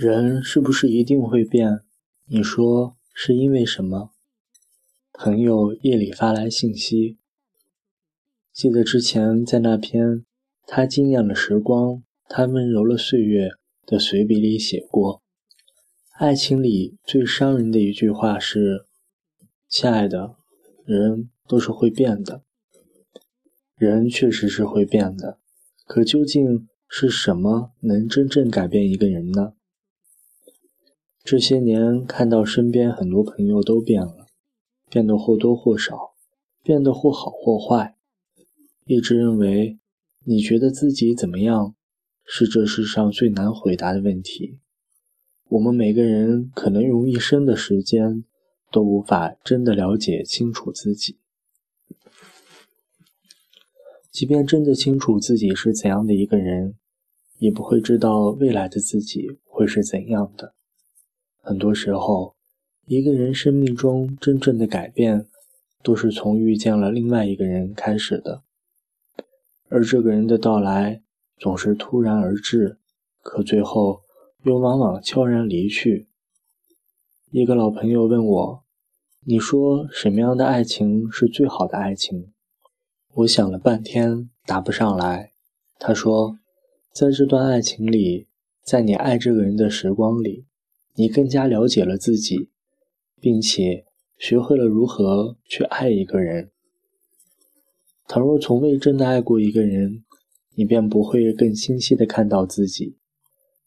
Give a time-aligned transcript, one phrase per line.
[0.00, 1.80] 人是不是一定会变？
[2.26, 4.12] 你说是因为什么？
[5.12, 7.18] 朋友夜里发来信息，
[8.52, 10.24] 记得之前在那篇
[10.68, 13.50] “他惊艳了时光，他温柔了岁月”
[13.86, 15.20] 的随笔里写过，
[16.12, 18.86] 爱情里最伤人的一句话是
[19.68, 20.36] ：“亲爱的，
[20.84, 22.44] 人都是会变的。”
[23.74, 25.40] 人确实是会变的，
[25.86, 29.54] 可究竟是什么能真正改变一个人呢？
[31.30, 34.28] 这些年看到身边很多朋友都变了，
[34.88, 36.14] 变得或多或少，
[36.62, 37.98] 变得或好或坏。
[38.86, 39.78] 一直认为，
[40.24, 41.74] 你觉得自己怎么样，
[42.24, 44.56] 是这世上最难回答的问题。
[45.50, 48.24] 我们每个人可能用一生的时间，
[48.72, 51.18] 都无法真的了解清楚自己。
[54.10, 56.76] 即便真的清楚自己是怎样的一个人，
[57.36, 60.54] 也不会知道未来的自己会是怎样的。
[61.48, 62.34] 很多时候，
[62.84, 65.24] 一个人生命中真正的改变，
[65.82, 68.42] 都是从遇见了另外一个人开始的。
[69.70, 71.00] 而这个人的到来
[71.38, 72.76] 总是突然而至，
[73.22, 74.02] 可最后
[74.42, 76.06] 又往往悄然离去。
[77.30, 78.62] 一个老朋友问我
[79.24, 82.30] ：“你说什么样的爱情是最好的爱情？”
[83.16, 85.32] 我想了半天，答不上来。
[85.78, 86.38] 他说
[86.92, 88.26] ：“在这段爱情里，
[88.62, 90.44] 在你爱这个人的时光里，
[90.98, 92.50] 你更加了解了自己，
[93.20, 93.86] 并且
[94.18, 96.50] 学会了如何去爱一个人。
[98.08, 100.02] 倘若从未真的爱过一个人，
[100.56, 102.96] 你便不会更清晰的看到自己。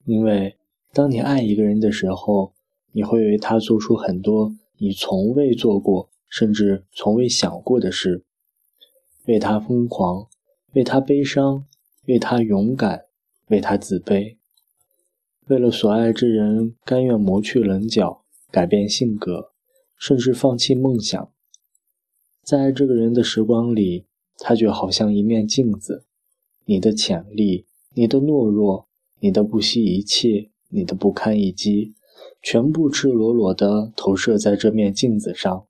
[0.03, 0.57] 因为
[0.91, 2.53] 当你爱一个人的时候，
[2.91, 8.25] 你会为他做出很多你从未做过，甚至从未想过的事。”
[9.25, 10.27] 为他疯狂，
[10.73, 11.65] 为他悲伤，
[12.07, 13.05] 为他勇敢，
[13.47, 14.35] 为他自卑，
[15.51, 19.51] 为了所爱之人，甘愿磨去棱角，改变性格，
[19.97, 21.29] 甚至放弃梦想。
[22.41, 24.05] 在这个人的时光里，
[24.37, 26.05] 他就好像一面镜子，
[26.63, 28.87] 你的潜力，你的懦弱，
[29.19, 31.95] 你的不惜一切，你的不堪一击，
[32.41, 35.67] 全部赤裸裸地投射在这面镜子上，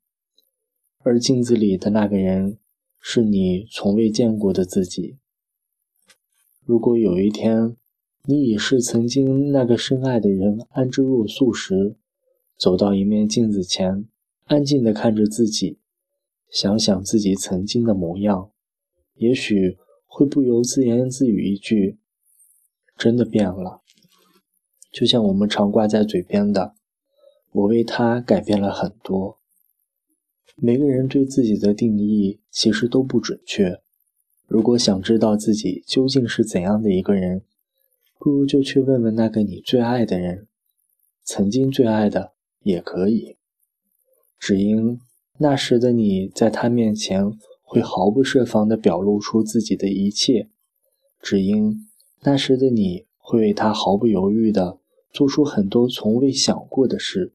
[1.02, 2.58] 而镜子里的那个人。
[3.04, 5.16] 是你从未见过的自己。
[6.64, 7.76] 如果有一天，
[8.24, 11.96] 你已是曾经那个深爱的人安之若素时，
[12.56, 14.04] 走到一面镜子前，
[14.44, 15.78] 安静地看着自己，
[16.48, 18.52] 想想自己曾经的模样，
[19.16, 21.98] 也许会不由自言自语一句
[22.96, 23.80] ：“真的变了。”
[24.92, 26.74] 就像我们常挂在嘴边的
[27.50, 29.38] ：“我为他改变了很多。”
[30.54, 33.80] 每个人对自己的定义其实都不准确。
[34.46, 37.42] 如果想知道自己究竟是怎样的一个人，
[38.22, 40.46] 不如就去问问那个你最爱的人，
[41.24, 43.36] 曾经最爱的也可以。
[44.38, 45.00] 只因
[45.38, 50.48] 那时的你在他面前会毫不设防地表露出自己的一切，
[51.20, 51.88] 只因
[52.20, 54.78] 那时的你会为他毫不犹豫地
[55.10, 57.32] 做出很多从未想过的事，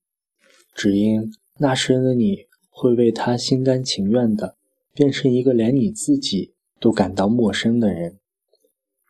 [0.74, 2.48] 只因那时的你。
[2.80, 4.56] 会为他心甘情愿的
[4.94, 8.20] 变成一个连你自己都感到陌生的人，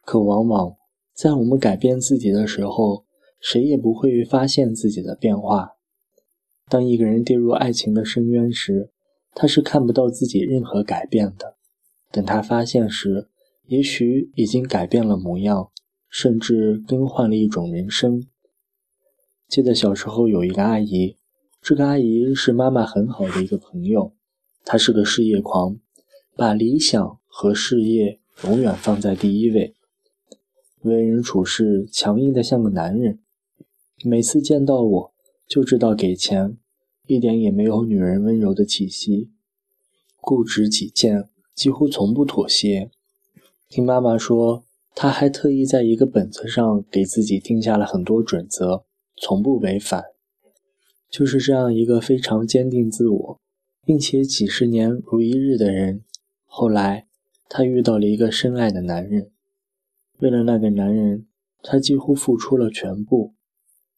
[0.06, 0.77] 可往往
[1.18, 3.04] 在我们改变自己的时候，
[3.40, 5.72] 谁也不会发现自己的变化。
[6.70, 8.92] 当一个人跌入爱情的深渊时，
[9.34, 11.56] 他是看不到自己任何改变的。
[12.12, 13.30] 等他发现时，
[13.66, 15.72] 也许已经改变了模样，
[16.08, 18.28] 甚至更换了一种人生。
[19.48, 21.18] 记得小时候有一个阿姨。
[21.64, 24.14] 这个阿姨是妈妈很好的一个朋友，
[24.64, 25.80] 她是个事业狂，
[26.36, 29.74] 把理想和事业永远放在第一位，
[30.88, 33.20] 为人处事强硬的像个男人。
[34.04, 35.14] 每次见到我
[35.48, 36.58] 就知道给钱，
[37.06, 39.30] 一点也没有女人温柔的气息，
[40.22, 42.92] 固执己见，几乎从不妥协。
[43.70, 44.64] 听妈妈说，
[44.96, 48.86] 她还特意在一个本子上给自己定下了很多准则，
[49.16, 50.06] 从不违反。
[51.10, 53.40] 就是这样一个非常坚定自我，
[53.86, 56.04] 并且几十年如一日的人。
[56.46, 57.08] 后来，
[57.50, 59.32] 他遇到了一个深爱的男人，
[60.20, 61.26] 为了那个男人，
[61.62, 63.34] 她几乎付出了全部。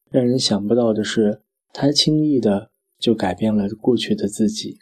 [0.10, 1.42] 让人想不到的是，
[1.74, 4.80] 她轻易的就改变了过去的自己。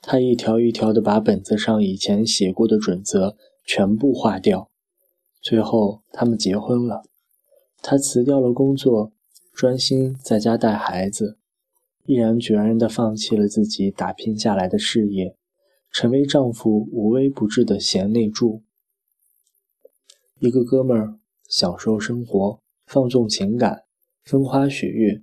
[0.00, 4.70] 她一条一条的把本子上以前写过的准则全部划掉。
[5.40, 7.02] 最后，他们结婚了。
[7.82, 9.12] 他辞掉了工作。
[9.54, 11.36] 专心在家带孩子，
[12.06, 15.34] 毅然决然的放弃了自己打拼下来的事业，
[15.90, 18.62] 成为丈夫无微不至的贤内助。
[20.40, 21.18] 一个哥们儿
[21.48, 23.82] 享受生活，放纵情感，
[24.22, 25.20] 风花雪月，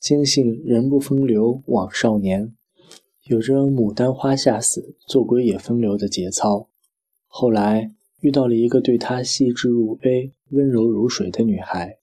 [0.00, 2.54] 坚信人不风流枉少年，
[3.24, 6.68] 有着牡丹花下死，做鬼也风流的节操。
[7.26, 11.98] 后来遇到了一个对他细致入微、温柔如水的女孩，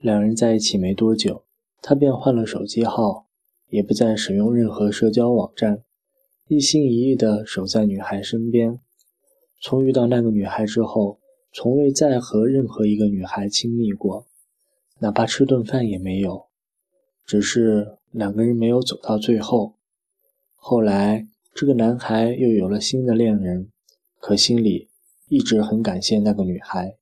[0.00, 1.44] 两人在一起没多久，
[1.82, 3.26] 他便换了手机号，
[3.68, 5.82] 也不再使用任何社交网站，
[6.46, 8.80] 一心一意地守在女孩身边。
[9.60, 11.18] 从遇到那个女孩之后，
[11.52, 14.26] 从未再和任何一个女孩亲密过，
[15.00, 16.46] 哪怕吃顿饭也没有。
[17.24, 19.74] 只是两个人没有走到最后。
[20.54, 23.68] 后来，这个男孩又有了新的恋人，
[24.18, 24.88] 可心里
[25.28, 26.96] 一直很感谢那个女孩，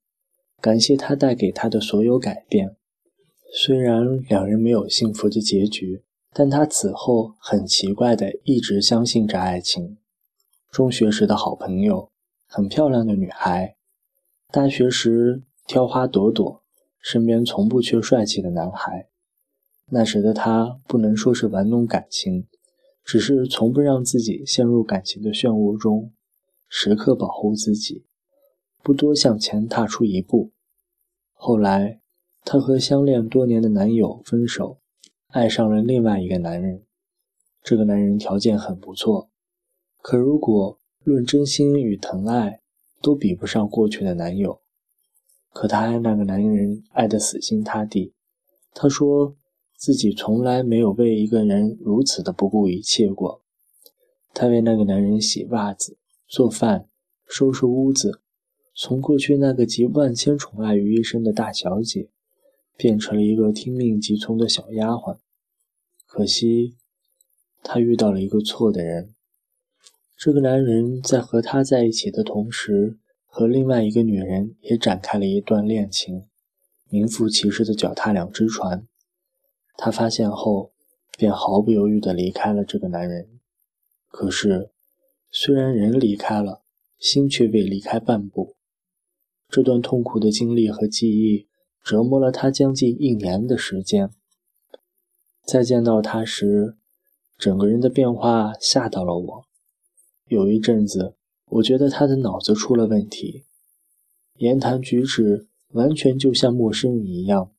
[0.61, 2.75] 感谢她带给他的所有改变。
[3.53, 6.03] 虽然两人没有幸福的结局，
[6.33, 9.97] 但他此后很奇怪的一直相信着爱情。
[10.69, 12.09] 中学时的好朋友。
[12.49, 13.75] 很漂亮的女孩，
[14.49, 16.63] 大学时挑花朵朵，
[17.01, 19.09] 身边从不缺帅气的男孩。
[19.89, 22.47] 那时的他不能说是玩弄感情，
[23.03, 26.13] 只是从不让自己陷入感情的漩涡中，
[26.69, 28.05] 时刻保护自己，
[28.81, 30.51] 不多向前踏出一步。
[31.33, 31.99] 后来，
[32.45, 34.79] 她和相恋多年的男友分手，
[35.27, 36.83] 爱上了另外一个男人。
[37.61, 39.29] 这个男人条件很不错，
[40.01, 40.79] 可如果……
[41.03, 42.59] 论真心与疼爱，
[43.01, 44.61] 都比不上过去的男友。
[45.51, 48.13] 可她爱那个男人爱得死心塌地。
[48.73, 49.35] 她说
[49.75, 53.41] 自己从来没有为一个人如此的不顾一切过。
[54.33, 55.97] 她为那个男人洗袜子、
[56.27, 56.87] 做饭、
[57.27, 58.21] 收拾屋子，
[58.75, 62.09] 从过去那个集万千宠爱于一身的大小姐，
[62.75, 65.17] 变成了一个听命即从的小丫鬟。
[66.05, 66.75] 可惜，
[67.63, 69.15] 她遇到了一个错的人。
[70.17, 72.97] 这个男人在和她在一起的同时，
[73.27, 76.25] 和另外一个女人也展开了一段恋情，
[76.89, 78.87] 名副其实的脚踏两只船。
[79.77, 80.71] 他发现后，
[81.19, 83.29] 便毫不犹豫地离开了这个男人。
[84.07, 84.71] 可是，
[85.29, 86.63] 虽然人离开了，
[86.97, 88.55] 心却未离开半步。
[89.47, 91.47] 这段痛苦的经历和记忆
[91.83, 94.09] 折磨了他将近一年的时间。
[95.45, 96.75] 再见到他时，
[97.37, 99.47] 整个人的变化吓到了我。
[100.29, 101.15] 有一阵子，
[101.45, 103.45] 我觉得他的脑子出了问题，
[104.35, 107.51] 言谈举止完全就像陌生人一样，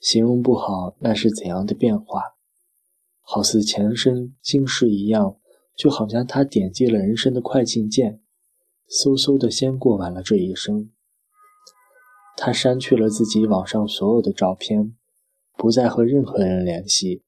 [0.00, 2.34] 形容不好那是怎样的变化，
[3.20, 5.36] 好似前生今世一样，
[5.76, 8.20] 就好像他点击了人生的快进键，
[8.90, 10.90] 嗖嗖的先过完了这一生。
[12.36, 14.96] 他删去了自己网上所有的照片，
[15.56, 17.22] 不再和任何人联系，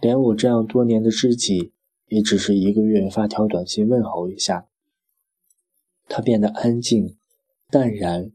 [0.00, 1.73] 连我这样多年的知己。
[2.06, 4.66] 也只是一个月发条短信问候一下，
[6.08, 7.16] 他变得安静、
[7.70, 8.30] 淡然、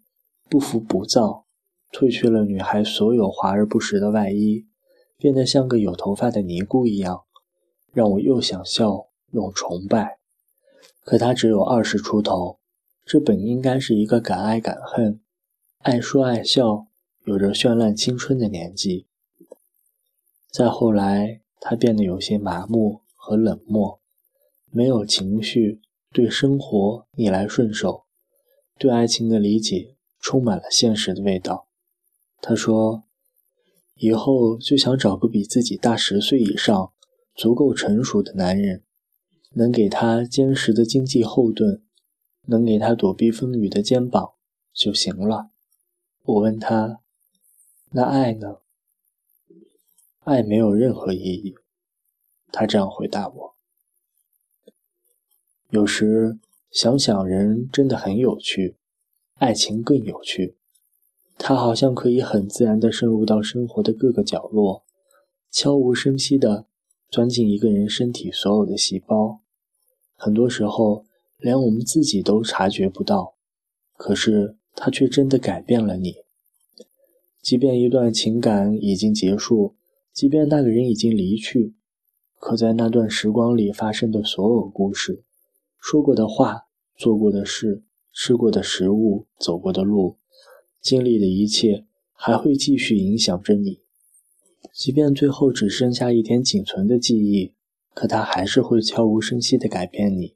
[0.50, 1.46] 不浮不躁，
[1.92, 4.66] 褪去了女孩所有华而不实的外衣，
[5.18, 7.24] 变得像个有头发的尼姑一样，
[7.92, 10.18] 让我又想笑又崇拜。
[11.04, 12.60] 可他只有二十出头，
[13.06, 15.20] 这本应该是一个敢爱敢恨、
[15.80, 16.88] 爱说爱笑、
[17.24, 19.08] 有着绚烂青春的年纪。
[20.52, 23.02] 再后来，他变得有些麻木。
[23.30, 24.02] 和冷漠，
[24.72, 25.80] 没有情绪，
[26.12, 28.06] 对生活逆来顺受，
[28.80, 31.68] 对爱情的理解充满了现实的味道。
[32.42, 33.04] 他说
[33.94, 36.92] ：“以后就想找个比自己大十岁以上、
[37.36, 38.82] 足够成熟的男人，
[39.52, 41.84] 能给他坚实的经济后盾，
[42.48, 44.32] 能给他躲避风雨的肩膀
[44.74, 45.52] 就行了。”
[46.26, 47.02] 我问他
[47.94, 48.58] ：“那爱呢？”
[50.26, 51.54] 爱没有任何意义。
[52.52, 53.56] 他这样回答我
[55.70, 56.38] ：“有时
[56.72, 58.76] 想想，人真的很有趣，
[59.36, 60.56] 爱情更有趣。
[61.38, 64.84] 它好像可以很自然地渗入到生活的各个角落，
[65.50, 66.66] 悄无声息地
[67.10, 69.40] 钻进一个人身体所有的细胞。
[70.16, 71.06] 很多时候，
[71.38, 73.36] 连我们自己都察觉不到。
[73.96, 76.18] 可是，它却真的改变了你。
[77.42, 79.76] 即便一段情感已经结束，
[80.12, 81.74] 即便那个人已经离去。”
[82.40, 85.24] 可在那段时光里发生的所有故事，
[85.78, 90.18] 说过的话，做过的事，吃过的食物，走过的路，
[90.82, 93.82] 经历的一切，还会继续影响着你。
[94.74, 97.54] 即便最后只剩下一点仅存的记忆，
[97.94, 100.36] 可它还是会悄无声息地改变你，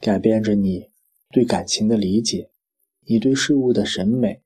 [0.00, 0.88] 改变着你
[1.30, 2.50] 对感情的理解，
[3.04, 4.40] 你对事物的审美，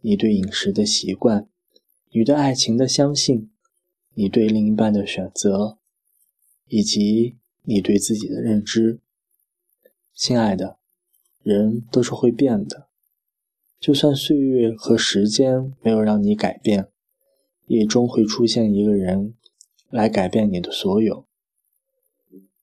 [0.00, 1.46] 你对饮食的习惯，
[2.12, 3.50] 你对爱情的相信，
[4.14, 5.76] 你对另一半的选择。
[6.74, 8.98] 以及你对自己的认知，
[10.12, 10.76] 亲爱的，
[11.44, 12.88] 人都是会变的。
[13.78, 16.88] 就算岁月和时间没有让你改变，
[17.68, 19.34] 也终会出现一个人
[19.88, 21.24] 来改变你的所有。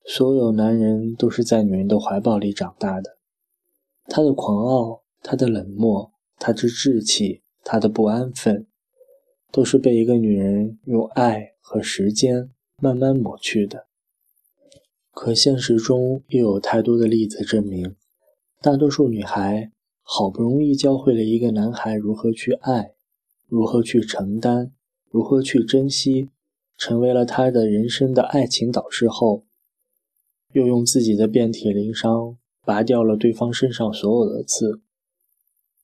[0.03, 3.17] 所有男人都是在女人的怀抱里长大的，
[4.07, 8.67] 他的狂傲，他的冷漠，他的志气，他的不安分，
[9.53, 13.87] 都是被一个女人用爱和时间慢慢抹去的。
[15.11, 17.95] 可现实中又有太多的例子证明，
[18.61, 22.93] 大多数女孩好不容易教会了一个男孩如何去爱，
[23.47, 24.71] 如何去承担，
[25.09, 26.29] 如何去珍惜，
[26.77, 29.45] 成为了他的人生的爱情导师后。
[30.53, 34.81] 又用自己的遍体鳞伤拔掉了对方身上所有的刺，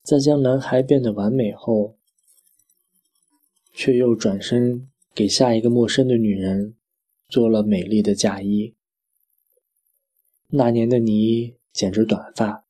[0.03, 1.95] 在将男孩变得完美后，
[3.71, 6.75] 却又转身给下一个陌生的女人
[7.29, 8.73] 做了美丽的嫁衣。
[10.49, 12.63] 那年的你剪着短发，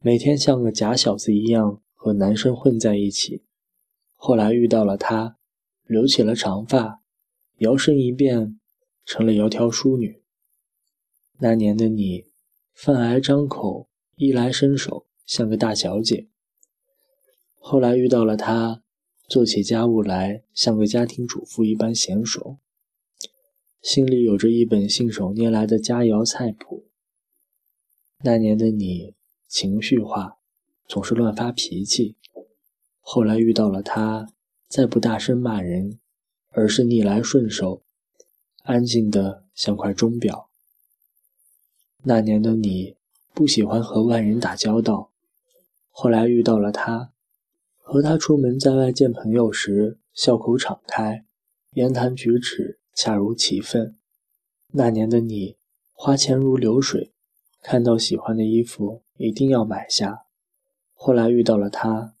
[0.00, 3.42] 每天像个假小子一样和男生混在一起。
[4.14, 5.36] 后来遇到了他，
[5.84, 7.02] 留起了长发，
[7.58, 8.58] 摇身一变
[9.04, 10.22] 成了窈窕淑女。
[11.40, 12.24] 那年的你，
[12.72, 16.28] 饭来张口，衣来伸手，像个大小姐。
[17.58, 18.82] 后来遇到了他，
[19.28, 22.56] 做起家务来像个家庭主妇一般娴熟，
[23.82, 26.86] 心里有着一本信手拈来的佳肴菜谱。
[28.22, 29.14] 那年的你，
[29.48, 30.36] 情绪化，
[30.86, 32.16] 总是乱发脾气。
[33.00, 34.28] 后来遇到了他，
[34.68, 35.98] 再不大声骂人，
[36.50, 37.82] 而是逆来顺受，
[38.64, 40.50] 安静的像块钟表。
[42.02, 42.96] 那年的你
[43.32, 45.10] 不喜欢和外人打交道，
[45.88, 47.12] 后来遇到了他，
[47.80, 51.24] 和他出门在外见朋友时，笑口敞开，
[51.72, 53.96] 言谈举止恰如其分。
[54.72, 55.56] 那年的你
[55.92, 57.12] 花钱如流水，
[57.62, 60.24] 看到喜欢的衣服一定要买下。
[60.94, 62.14] 后来遇到了他，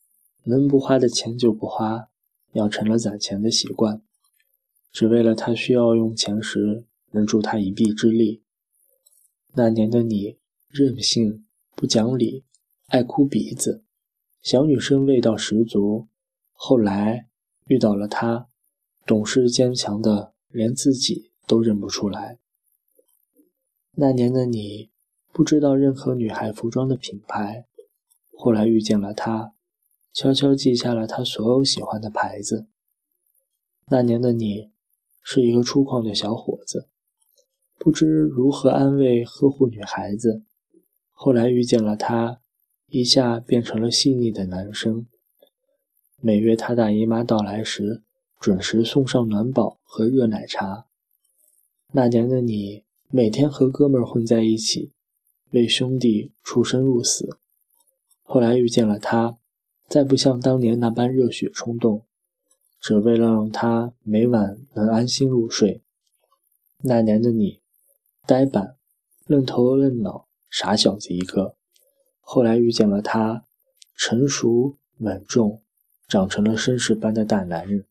[0.44, 2.08] 能不花的钱就不花，
[2.52, 4.02] 养成了攒钱的习惯，
[4.92, 8.42] 只为了他需要用钱时能助他一臂之力。
[9.52, 11.44] 那年的你任性、
[11.74, 12.44] 不讲理、
[12.86, 13.82] 爱哭鼻子，
[14.42, 16.06] 小女生味道十足。
[16.52, 17.26] 后来
[17.66, 18.48] 遇到了他，
[19.06, 22.38] 懂事坚强的连自己都认不出来。
[23.92, 24.89] 那年的你
[25.32, 27.66] 不知道任何女孩服装的品牌，
[28.36, 29.52] 后来遇见了他，
[30.12, 32.66] 悄悄记下了他所有喜欢的牌子。
[33.86, 34.70] 那年的你
[35.22, 36.88] 是一个粗犷的小伙子。
[37.78, 40.42] 不知如何安慰呵护女孩子，
[41.12, 42.40] 后来遇见了他，
[42.88, 45.06] 一下变成了细腻的男生。
[46.20, 48.02] 每月他大姨妈到来时，
[48.38, 50.84] 准时送上暖宝和热奶茶。
[51.92, 54.92] 那年的你，每天和哥们混在一起，
[55.50, 57.38] 为兄弟出生入死。
[58.22, 59.38] 后来遇见了他，
[59.88, 62.04] 再不像当年那般热血冲动，
[62.80, 65.82] 只为了让他每晚能安心入睡。
[66.82, 67.60] 那年的你。
[68.26, 68.76] 呆板、
[69.26, 71.56] 愣头愣脑、傻小子一个。
[72.20, 73.44] 后来遇见了他，
[73.96, 75.62] 成熟稳重，
[76.06, 77.86] 长成了绅士般的大男人。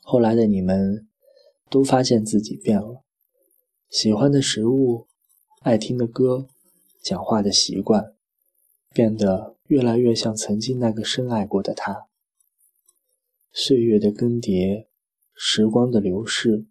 [0.00, 1.06] 后来的你们，
[1.68, 3.02] 都发现自己变了，
[3.90, 5.07] 喜欢的食物、
[5.68, 6.48] 爱听的歌、
[7.02, 8.14] 讲话的习惯，
[8.94, 12.06] 变得越来越像曾经那个深爱过的他。
[13.52, 14.86] 岁月的更迭，
[15.34, 16.64] 时光的流逝，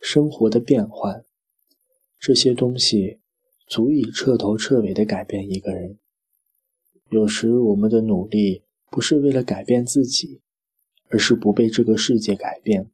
[0.00, 1.26] 生活的变换。
[2.18, 3.20] 这些东西
[3.66, 5.98] 足以彻头彻尾地改变一个人。
[7.10, 10.40] 有时我们的努力不是为了改变自己，
[11.10, 12.90] 而是不被这个世界改变。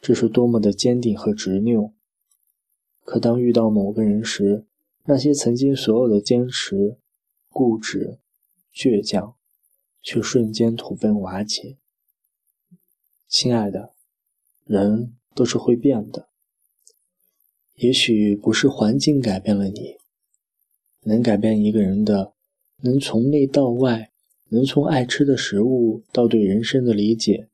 [0.00, 1.94] 这是多么的坚定和执拗！
[3.04, 4.64] 可当遇到某个人时，
[5.04, 6.96] 那些曾经所有的坚持、
[7.48, 8.18] 固执、
[8.74, 9.34] 倔强，
[10.02, 11.76] 却瞬间土崩瓦解。
[13.28, 13.92] 亲爱的，
[14.64, 16.28] 人都是会变的。
[17.76, 19.96] 也许不是环境改变了你，
[21.00, 22.34] 能改变一个人的，
[22.82, 24.12] 能从内到外，
[24.50, 27.48] 能从爱吃的食物到对人生的理解，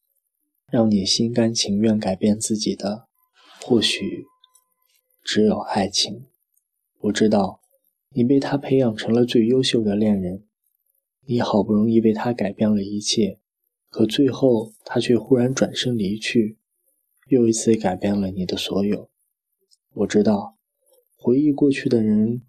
[0.71, 3.07] 让你心甘情愿改变自己的，
[3.63, 4.27] 或许
[5.29, 6.25] 只有爱情。
[7.01, 7.61] 我知道，
[8.15, 10.47] 你被他培养成了最优秀的恋人，
[11.27, 13.39] 你好不容易为他改变了一切，
[13.91, 16.57] 可最后他却忽然转身离去，
[17.27, 19.11] 又一次改变了你的所有。
[19.93, 20.57] 我知道，
[21.15, 22.41] 回忆过去的人，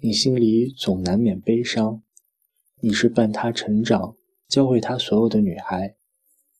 [0.00, 2.02] 你心里总难免悲伤。
[2.80, 4.16] 你是伴他成长、
[4.48, 5.94] 教会他所有的女孩，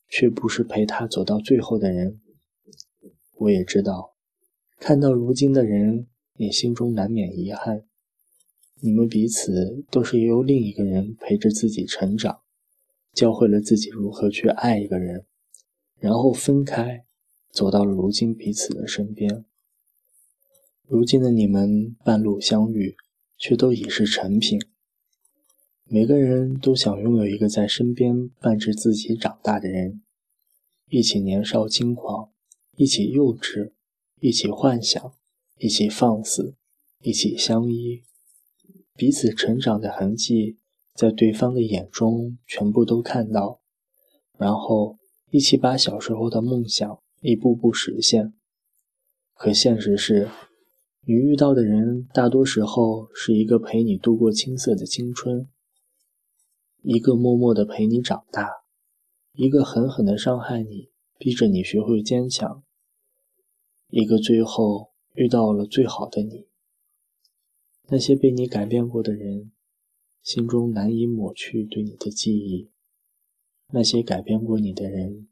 [0.07, 2.21] 却不是陪他走到最后的人。
[3.39, 4.14] 我也知道，
[4.79, 7.85] 看到如今的人，你心中难免遗憾。
[8.81, 12.41] 你们彼此都是由另一个人陪着自己成长，
[13.13, 15.25] 教会了自己如何去爱一个人。
[15.97, 17.05] 然后分开，
[17.49, 19.45] 走到了如今彼此的身边。
[20.85, 22.95] 如今的你们半路相遇，
[23.37, 24.61] 却都已是成品。
[25.85, 30.01] 每个人都想拥有一个在身边伴着自己长大的人，
[30.89, 32.29] 一起年少轻狂，
[32.75, 33.71] 一起幼稚，
[34.25, 35.13] 一起幻想，
[35.59, 36.55] 一起放肆，
[37.03, 38.01] 一起相依，
[38.95, 40.57] 彼此成长的痕迹
[40.95, 43.61] 在对方的眼中全部都看到，
[44.35, 44.97] 然后
[45.29, 48.33] 一起把小时候的梦想一步步实现。
[49.35, 50.27] 可现实是。
[51.07, 55.47] 你遇到的人，大多时候是一个陪你度过青涩的青春，
[56.81, 58.49] 一个默默的陪你长大，
[59.33, 60.89] 一个狠狠的伤害你，
[61.19, 62.63] 逼着你学会坚强，
[63.89, 66.47] 一个最后遇到了最好的你。
[67.87, 69.51] 那些被你改变过的人，
[70.21, 72.69] 心中难以抹去对你的记忆；
[73.71, 75.27] 那些改变过你的人，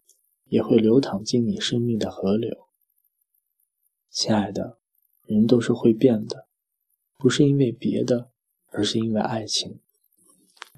[0.46, 2.68] 也会流淌进你生命的河流。
[4.10, 4.80] 亲爱的。
[5.26, 6.48] 人都是会变的，
[7.18, 8.30] 不是因为别的，
[8.72, 9.80] 而是因为爱情。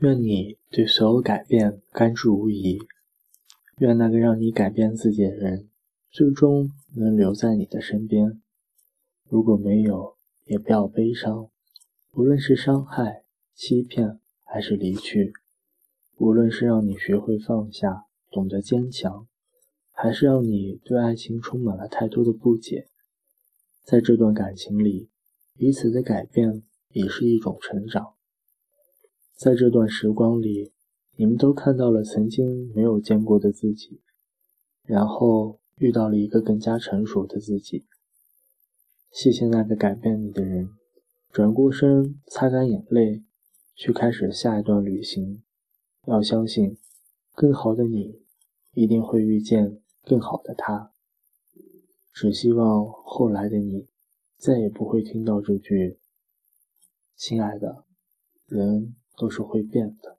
[0.02, 2.78] 愿你对所有改变甘之无疑。
[3.80, 5.68] 愿那个让你改变自己的人，
[6.12, 8.42] 最终能留在你的身边。
[9.30, 11.50] 如果没有，也不要悲伤。
[12.14, 13.24] 无论是伤害、
[13.54, 15.34] 欺骗，还是离去；
[16.18, 19.28] 无论是让你学会放下、懂得坚强，
[19.92, 22.88] 还是让你对爱情充满了太多的不解。
[23.84, 25.10] 在这段感情里，
[25.58, 28.14] 彼此的改变也是一种成长。
[29.36, 30.72] 在这段时光里，
[31.18, 34.02] 你们都看到了曾经没有见过的自己，
[34.84, 37.86] 然后遇到了一个更加成熟的自己。
[39.12, 40.70] 谢谢那个改变你的人，
[41.32, 43.24] 转过身，擦干眼泪，
[43.76, 45.42] 去开始下一段旅行。
[46.06, 46.78] 要相信，
[47.34, 48.22] 更好的你
[48.74, 50.92] 一定会遇见更好的他。
[52.14, 53.88] 只希望后来的你，
[54.38, 56.00] 再也不会听到这句
[57.18, 57.84] “亲爱的”，
[58.48, 60.15] 人都是会变的。